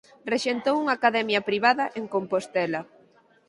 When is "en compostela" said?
1.99-2.81